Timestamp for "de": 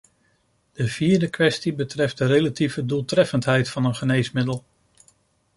0.73-0.87, 2.17-2.25